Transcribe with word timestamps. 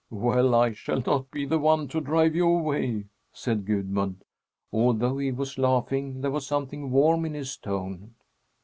"Well, 0.09 0.55
I 0.55 0.71
shall 0.71 0.99
not 1.05 1.29
be 1.29 1.45
the 1.45 1.59
one 1.59 1.87
to 1.89 2.01
drive 2.01 2.33
you 2.35 2.49
away!" 2.49 3.05
said 3.31 3.67
Gudmund. 3.67 4.23
Although 4.73 5.19
he 5.19 5.31
was 5.31 5.59
laughing, 5.59 6.21
there 6.21 6.31
was 6.31 6.47
something 6.47 6.89
warm 6.89 7.23
in 7.23 7.35
his 7.35 7.55
tone. 7.55 8.15